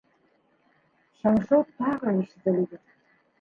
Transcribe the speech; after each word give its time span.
Шыңшыу 1.17 1.61
тағы 1.75 2.15
ишетелде. 2.23 2.83